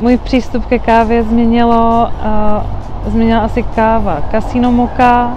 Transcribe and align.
můj 0.00 0.16
přístup 0.16 0.66
ke 0.66 0.78
kávě 0.78 1.22
změnilo, 1.22 2.08
uh, 3.04 3.10
změnila 3.10 3.40
asi 3.40 3.62
káva 3.62 4.18
Casino 4.30 4.72
Moka, 4.72 5.30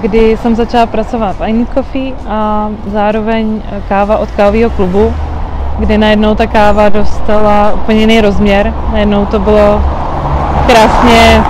kdy 0.00 0.36
jsem 0.36 0.56
začala 0.56 0.86
pracovat 0.86 1.36
v 1.36 1.52
Need 1.52 1.74
Coffee 1.74 2.12
a 2.28 2.68
zároveň 2.86 3.62
káva 3.88 4.18
od 4.18 4.30
kávového 4.30 4.70
klubu, 4.70 5.12
kdy 5.78 5.98
najednou 5.98 6.34
ta 6.34 6.46
káva 6.46 6.88
dostala 6.88 7.72
úplně 7.74 8.00
jiný 8.00 8.20
rozměr. 8.20 8.74
Najednou 8.92 9.26
to 9.26 9.38
bylo 9.38 9.82
krásně, 10.66 11.42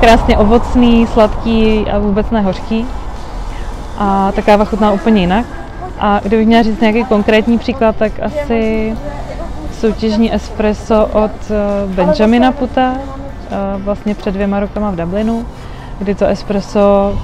krásně 0.00 0.38
ovocný, 0.38 1.06
sladký 1.06 1.86
a 1.92 1.98
vůbec 1.98 2.30
nehořký. 2.30 2.86
A 3.98 4.32
ta 4.32 4.42
káva 4.42 4.64
chutná 4.64 4.92
úplně 4.92 5.20
jinak. 5.20 5.46
A 6.00 6.20
kdybych 6.22 6.46
měla 6.46 6.62
říct 6.62 6.80
nějaký 6.80 7.04
konkrétní 7.04 7.58
příklad, 7.58 7.96
tak 7.96 8.12
asi 8.22 8.94
soutěžní 9.80 10.34
espresso 10.34 11.06
od 11.06 11.30
eh, 11.50 11.86
Benjamina 11.86 12.52
Puta, 12.52 12.94
eh, 12.96 13.56
vlastně 13.78 14.14
před 14.14 14.30
dvěma 14.30 14.60
rokama 14.60 14.90
v 14.90 14.96
Dublinu, 14.96 15.46
kdy 15.98 16.14
to 16.14 16.26
espresso 16.26 17.18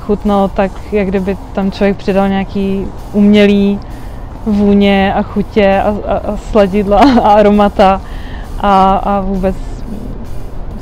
chutnalo 0.00 0.48
tak, 0.48 0.70
jak 0.92 1.08
kdyby 1.08 1.36
tam 1.52 1.70
člověk 1.72 1.96
přidal 1.96 2.28
nějaký 2.28 2.86
umělý 3.12 3.80
vůně 4.46 5.14
a 5.14 5.22
chutě 5.22 5.82
a, 5.84 5.94
a, 6.06 6.16
a 6.16 6.36
sladidla 6.36 6.98
a 7.22 7.28
aromata 7.32 8.00
a, 8.60 8.96
a 8.96 9.20
vůbec 9.20 9.56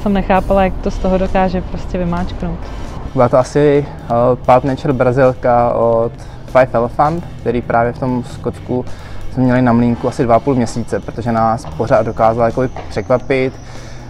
jsem 0.03 0.13
nechápala, 0.13 0.65
jak 0.65 0.75
to 0.83 0.91
z 0.91 0.99
toho 0.99 1.19
dokáže 1.19 1.61
prostě 1.61 1.99
vymáčknout. 1.99 2.59
Byla 3.15 3.29
to 3.29 3.39
asi 3.39 3.87
uh, 4.11 4.39
Pulp 4.47 4.65
Nature 4.65 4.93
Brazilka 4.93 5.73
od 5.75 6.13
Five 6.47 6.69
Elephant, 6.73 7.25
který 7.41 7.63
právě 7.63 7.93
v 7.93 7.99
tom 7.99 8.25
Skotsku 8.25 8.85
jsme 9.35 9.43
měli 9.43 9.63
na 9.63 9.73
mlínku 9.73 10.09
asi 10.09 10.25
dva 10.25 10.39
půl 10.41 10.55
měsíce, 10.55 11.01
protože 11.01 11.33
nás 11.33 11.67
pořád 11.77 12.07
dokázala 12.07 12.47
jako 12.47 12.63
překvapit. 12.89 13.53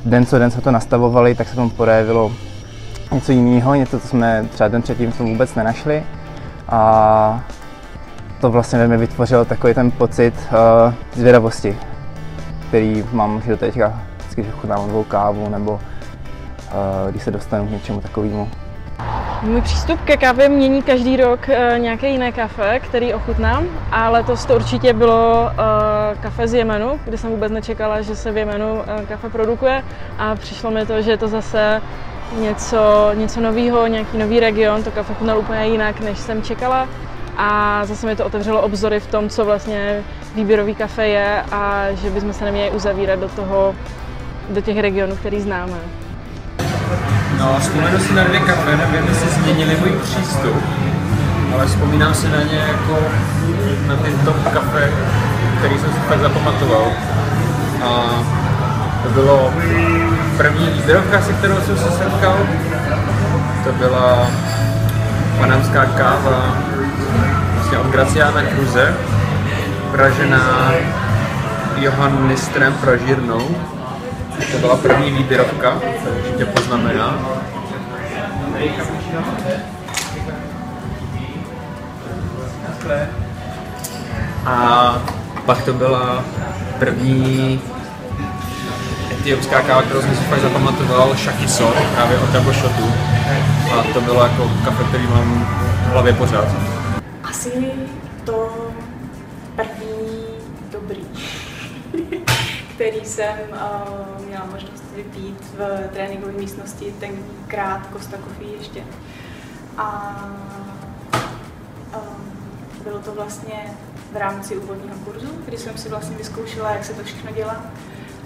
Den 0.05 0.27
co 0.27 0.39
den 0.39 0.51
jsme 0.51 0.63
to 0.63 0.71
nastavovali, 0.71 1.35
tak 1.35 1.49
se 1.49 1.55
tomu 1.55 1.71
projevilo 1.71 2.33
něco 3.13 3.33
jiného, 3.33 3.75
něco, 3.75 4.01
co 4.01 4.09
jsme 4.09 4.47
třeba 4.51 4.69
den 4.69 4.83
předtím 4.83 5.13
jsme 5.13 5.25
vůbec 5.25 5.55
nenašli. 5.55 6.03
A 6.69 7.45
to 8.41 8.51
vlastně 8.51 8.79
ve 8.79 8.89
mě 8.89 8.97
vytvořilo 8.97 9.45
takový 9.45 9.75
ten 9.75 9.91
pocit 9.91 10.35
uh, 10.35 10.95
zvědavosti, 11.13 11.79
který 12.69 13.05
mám 13.13 13.43
že 13.43 13.51
do 13.51 13.57
teďka, 13.57 14.01
vždycky, 14.19 14.43
když 14.43 14.55
chutnám 14.55 14.89
novou 14.89 15.05
kávu 15.05 15.49
nebo 15.49 15.73
uh, 15.73 15.81
když 17.11 17.23
se 17.23 17.31
dostanu 17.31 17.67
k 17.67 17.71
něčemu 17.71 18.01
takovému. 18.01 18.49
Můj 19.43 19.61
přístup 19.61 20.01
ke 20.01 20.17
kávě 20.17 20.49
mění 20.49 20.83
každý 20.83 21.17
rok 21.17 21.41
uh, 21.49 21.79
nějaké 21.79 22.09
jiné 22.09 22.33
kafe, 22.33 22.81
který 22.81 23.15
ochutnám, 23.15 23.67
a 23.91 24.11
letos 24.11 24.45
to 24.45 24.55
určitě 24.55 24.93
bylo 24.93 25.43
uh, 25.43 26.23
kafe 26.23 26.49
z 26.49 26.55
Jemenu, 26.55 27.01
kde 27.05 27.19
jsem 27.19 27.31
vůbec 27.31 27.53
nečekala, 27.53 28.01
že 28.01 28.17
se 28.17 28.33
v 28.33 28.37
Jemenu 28.37 28.73
uh, 28.73 29.07
kafe 29.09 29.29
produkuje. 29.29 29.85
A 30.19 30.35
přišlo 30.35 30.71
mi 30.71 30.87
to, 30.87 31.03
že 31.03 31.11
je 31.11 31.17
to 31.17 31.29
zase 31.29 31.83
něco, 32.41 33.11
něco 33.15 33.41
nového, 33.41 33.87
nějaký 33.87 34.19
nový 34.19 34.41
region, 34.41 34.83
to 34.83 34.91
kafe 34.91 35.15
chutnalo 35.15 35.41
úplně 35.41 35.67
jinak, 35.67 36.01
než 36.01 36.19
jsem 36.19 36.43
čekala. 36.43 36.89
A 37.37 37.81
zase 37.85 38.07
mi 38.07 38.17
to 38.17 38.25
otevřelo 38.25 38.63
obzory 38.63 39.01
v 39.01 39.07
tom, 39.07 39.29
co 39.29 39.45
vlastně 39.45 40.03
výběrový 40.35 40.75
kafe 40.75 41.09
je 41.09 41.43
a 41.51 41.93
že 41.93 42.11
bychom 42.11 42.33
se 42.33 42.45
neměli 42.45 42.71
uzavírat 42.71 43.21
do 43.21 43.29
toho, 43.29 43.75
do 44.51 44.61
těch 44.61 44.79
regionů, 44.79 45.17
který 45.17 45.41
známe. 45.41 46.04
No, 47.39 47.57
vzpomenu 47.61 47.99
si 47.99 48.15
na 48.15 48.25
dvě 48.25 48.41
kafe, 48.41 48.77
nevím, 48.77 49.09
jestli 49.09 49.29
změnili 49.31 49.77
můj 49.81 49.91
přístup, 50.03 50.63
ale 51.55 51.67
vzpomínám 51.67 52.15
si 52.15 52.29
na 52.29 52.43
ně 52.43 52.59
jako 52.69 52.99
na 53.89 53.97
ty 53.97 54.11
top 54.25 54.37
kafe, 54.53 54.91
který 55.59 55.75
jsem 55.79 55.93
si 55.93 55.99
fakt 56.09 56.21
zapamatoval. 56.21 56.93
A 57.85 58.23
to 59.03 59.09
bylo 59.09 59.53
první 60.37 60.67
výběrovka, 60.67 61.23
se 61.23 61.33
kterou 61.33 61.61
jsem 61.61 61.77
se 61.77 61.91
setkal. 61.91 62.39
To 63.65 63.73
byla 63.73 64.31
panamská 65.39 65.85
káva 65.85 66.57
vlastně 67.55 67.79
od 67.79 67.87
Graciana 67.87 68.41
Cruze, 68.55 68.95
pražená 69.93 70.73
Johan 71.77 72.29
Nistrem 72.29 72.73
pražírnou. 72.73 73.49
To 74.53 74.59
byla 74.59 74.77
první 74.77 75.11
výběrovka, 75.11 75.81
určitě 76.19 76.47
poznamená. 76.47 77.19
A 84.47 84.99
pak 85.47 85.63
to 85.63 85.73
byla 85.73 86.25
první 86.79 87.61
etiopská 89.13 89.61
káva, 89.61 89.83
kterou 89.83 90.01
jsem 90.01 90.17
si 90.17 90.23
fakt 90.23 90.41
zapamatoval, 90.41 91.15
Shakiso, 91.15 91.73
právě 91.95 92.19
od 92.19 92.31
Double 92.31 92.55
Shotu. 92.55 92.93
A 93.73 93.83
to 93.95 94.01
bylo 94.01 94.23
jako 94.23 94.51
kafe, 94.65 94.85
který 94.85 95.07
mám 95.07 95.47
v 95.89 95.93
hlavě 95.93 96.13
pořád. 96.13 96.45
Asi 97.25 97.51
který 102.75 103.05
jsem 103.05 103.39
uh, 103.51 104.27
měla 104.27 104.45
možnost 104.45 104.85
vypít 104.97 105.45
v 105.59 105.89
tréninkové 105.93 106.33
místnosti, 106.33 106.95
tenkrát 107.01 107.81
Costa 107.93 108.17
Coffee 108.17 108.57
ještě. 108.57 108.85
A 109.77 110.17
um, 111.97 112.33
bylo 112.83 112.99
to 112.99 113.15
vlastně 113.15 113.77
v 114.13 114.17
rámci 114.17 114.57
úvodního 114.57 114.97
kurzu, 115.05 115.29
kdy 115.47 115.59
jsem 115.59 115.79
si 115.79 115.89
vlastně 115.89 116.17
vyzkoušela, 116.17 116.71
jak 116.71 116.85
se 116.85 116.95
to 116.95 117.05
všechno 117.05 117.33
dělá 117.33 117.65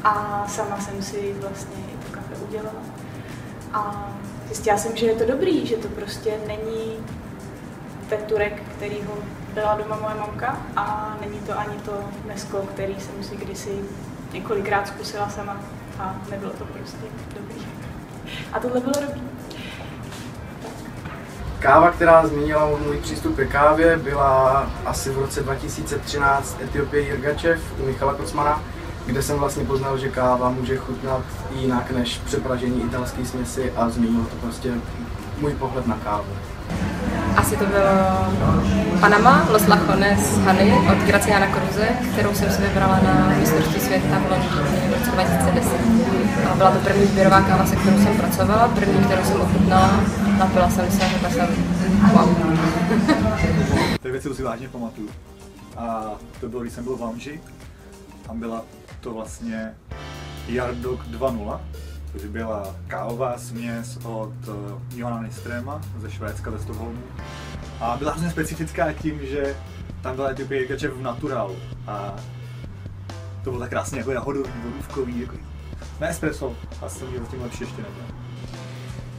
a 0.04 0.44
sama 0.48 0.80
jsem 0.80 1.02
si 1.02 1.34
vlastně 1.40 1.82
i 1.94 2.06
to 2.06 2.12
kafe 2.12 2.34
udělala. 2.48 2.82
A 3.72 4.12
zjistila 4.46 4.76
jsem, 4.78 4.96
že 4.96 5.06
je 5.06 5.14
to 5.14 5.26
dobrý, 5.26 5.66
že 5.66 5.76
to 5.76 5.88
prostě 5.88 6.38
není 6.46 6.96
ten 8.08 8.18
turek, 8.18 8.62
který 8.76 9.02
ho 9.02 9.18
byla 9.58 9.74
doma 9.74 9.98
moje 10.02 10.14
mamka 10.14 10.56
a 10.76 11.14
není 11.20 11.38
to 11.38 11.58
ani 11.58 11.78
to 11.84 11.92
mesko, 12.26 12.58
který 12.58 12.94
jsem 13.00 13.24
si 13.24 13.36
kdysi 13.36 13.70
několikrát 14.32 14.88
zkusila 14.88 15.28
sama 15.28 15.56
a 15.98 16.16
nebylo 16.30 16.52
to 16.52 16.64
prostě 16.64 17.06
dobrý. 17.34 17.66
A 18.52 18.60
tohle 18.60 18.80
bylo 18.80 18.92
dobrý. 18.92 19.22
Káva, 21.58 21.90
která 21.90 22.26
změnila 22.26 22.68
můj 22.86 22.96
přístup 22.96 23.36
ke 23.36 23.46
kávě, 23.46 23.96
byla 23.96 24.66
asi 24.86 25.10
v 25.10 25.18
roce 25.18 25.42
2013 25.42 26.60
Etiopie 26.64 27.02
Jirgačev 27.02 27.60
u 27.82 27.86
Michala 27.86 28.14
Kocmana, 28.14 28.62
kde 29.06 29.22
jsem 29.22 29.38
vlastně 29.38 29.64
poznal, 29.64 29.98
že 29.98 30.08
káva 30.08 30.50
může 30.50 30.76
chutnat 30.76 31.22
jinak 31.50 31.90
než 31.90 32.18
přepražení 32.18 32.82
italské 32.82 33.24
směsi 33.24 33.72
a 33.76 33.88
změnilo 33.88 34.24
to 34.24 34.36
prostě 34.36 34.72
můj 35.40 35.54
pohled 35.54 35.86
na 35.86 35.96
kávu. 36.04 36.32
Asi 37.38 37.56
to 37.56 37.66
bylo 37.66 38.98
Panama, 39.00 39.46
Los 39.50 39.66
Lajones 39.66 40.38
Honey 40.38 40.72
od 40.72 40.98
Graciana 41.06 41.46
Cruze, 41.46 41.88
kterou 42.12 42.34
jsem 42.34 42.50
si 42.50 42.62
vybrala 42.62 43.00
na 43.02 43.34
mistrovství 43.38 43.80
světa 43.80 44.18
v 44.18 44.30
Londýně 44.30 44.88
v 44.88 44.92
roce 44.92 45.10
2010. 45.10 45.70
A 46.50 46.54
byla 46.54 46.70
to 46.70 46.78
první 46.78 47.06
výběrová 47.06 47.40
káva, 47.40 47.66
se 47.66 47.76
kterou 47.76 47.96
jsem 47.96 48.16
pracovala, 48.16 48.68
první, 48.68 49.04
kterou 49.04 49.24
jsem 49.24 49.40
ochutnala, 49.40 50.00
napila 50.38 50.70
jsem 50.70 50.90
se 50.90 51.04
a 51.04 51.08
řekla 51.08 51.30
jsem 51.30 51.48
wow. 52.12 52.36
Ty 54.02 54.10
věci 54.10 54.34
si 54.34 54.42
vážně 54.42 54.68
pamatuju. 54.68 55.08
A 55.76 56.10
to 56.40 56.48
bylo, 56.48 56.62
když 56.62 56.72
jsem 56.72 56.84
byl 56.84 56.96
v 56.96 57.00
Lounge, 57.00 57.32
tam 58.26 58.38
byla 58.40 58.62
to 59.00 59.14
vlastně 59.14 59.74
Yardog 60.48 61.06
2.0, 61.06 61.60
což 62.12 62.24
byla 62.24 62.74
kávová 62.86 63.38
směs 63.38 63.98
od 64.02 64.32
Johana 64.98 65.22
Nistrema 65.22 65.80
ze 65.98 66.10
Švédska, 66.10 66.50
ze 66.50 66.58
Stockholmu. 66.58 67.02
A 67.80 67.96
byla 67.96 68.10
hrozně 68.10 68.30
specifická 68.30 68.92
tím, 68.92 69.20
že 69.22 69.56
tam 70.02 70.16
byla 70.16 70.34
typy 70.34 70.56
jirgačev 70.56 70.92
v 70.92 71.02
naturálu. 71.02 71.56
A 71.86 72.14
to 73.44 73.50
bylo 73.50 73.60
tak 73.60 73.70
krásně 73.70 73.98
jako 73.98 74.10
jahodový, 74.10 74.50
vodůvkový, 74.64 75.20
jako 75.20 75.36
na 76.00 76.08
espresso. 76.08 76.54
A 76.82 76.88
jsem 76.88 77.08
měl 77.08 77.22
tím 77.30 77.42
lepší 77.42 77.62
ještě 77.62 77.76
nebyl. 77.76 78.14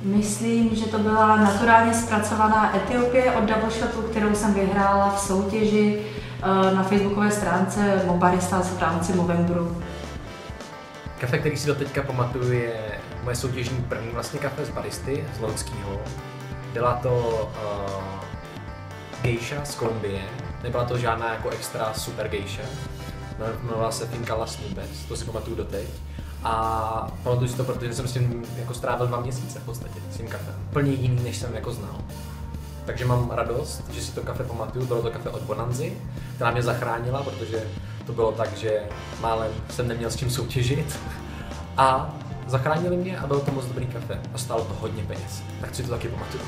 Myslím, 0.03 0.75
že 0.75 0.85
to 0.85 0.99
byla 0.99 1.35
naturálně 1.35 1.93
zpracovaná 1.93 2.77
Etiopie 2.77 3.31
od 3.31 3.43
Double 3.43 3.71
Shotu, 3.71 4.01
kterou 4.01 4.35
jsem 4.35 4.53
vyhrála 4.53 5.15
v 5.15 5.19
soutěži 5.19 6.01
eh, 6.01 6.75
na 6.75 6.83
facebookové 6.83 7.31
stránce 7.31 8.01
Mobarista 8.05 8.61
v 8.61 8.81
rámci 8.81 9.13
Movembru. 9.13 9.77
Kafe, 11.17 11.37
který 11.37 11.57
si 11.57 11.67
do 11.67 11.75
teďka 11.75 12.03
pamatuju, 12.03 12.51
je 12.51 12.99
moje 13.23 13.35
soutěžní 13.35 13.81
první 13.81 14.11
vlastně 14.11 14.39
kafe 14.39 14.65
z 14.65 14.69
baristy, 14.69 15.25
z 15.37 15.39
Lonskýho. 15.39 16.01
Byla 16.73 16.93
to 16.93 17.49
uh, 17.65 18.03
geisha 19.21 19.65
z 19.65 19.75
Kolumbie, 19.75 20.21
nebyla 20.63 20.85
to 20.85 20.97
žádná 20.97 21.33
jako 21.33 21.49
extra 21.49 21.93
super 21.93 22.27
geisha. 22.27 22.63
Jmenovala 23.61 23.91
se 23.91 24.07
Finka 24.07 24.35
Las 24.35 24.59
Nubes, 24.59 25.05
to 25.07 25.15
si 25.15 25.25
pamatuju 25.25 25.55
doteď. 25.55 25.87
A 26.43 27.11
pamatuju 27.23 27.49
si 27.49 27.57
to, 27.57 27.63
protože 27.63 27.93
jsem 27.93 28.07
s 28.07 28.13
tím 28.13 28.45
jako 28.57 28.73
strávil 28.73 29.07
dva 29.07 29.19
měsíce 29.19 29.59
v 29.59 29.63
podstatě, 29.63 29.99
s 30.11 30.17
tím 30.17 30.27
kafem. 30.27 30.55
Plně 30.73 30.91
jiný, 30.91 31.23
než 31.23 31.37
jsem 31.37 31.55
jako 31.55 31.71
znal. 31.71 31.95
Takže 32.85 33.05
mám 33.05 33.31
radost, 33.31 33.83
že 33.91 34.01
si 34.01 34.11
to 34.11 34.21
kafe 34.21 34.43
pamatuju. 34.43 34.85
Bylo 34.85 35.01
to 35.01 35.11
kafe 35.11 35.29
od 35.29 35.41
Bonanzy, 35.41 35.97
která 36.35 36.51
mě 36.51 36.63
zachránila, 36.63 37.23
protože 37.23 37.63
to 38.05 38.13
bylo 38.13 38.31
tak, 38.31 38.57
že 38.57 38.83
málem 39.21 39.51
jsem 39.69 39.87
neměl 39.87 40.11
s 40.11 40.15
čím 40.15 40.29
soutěžit 40.29 40.99
A 41.77 42.15
zachránili 42.49 42.97
mě 42.97 43.17
a 43.17 43.27
bylo 43.27 43.39
to 43.39 43.51
moc 43.51 43.65
dobrý 43.65 43.85
kafe 43.85 44.19
a 44.33 44.37
stálo 44.37 44.65
to 44.65 44.73
hodně 44.73 45.03
peněz. 45.03 45.43
Tak 45.61 45.75
si 45.75 45.83
to 45.83 45.89
taky 45.89 46.07
pamatuju. 46.07 46.43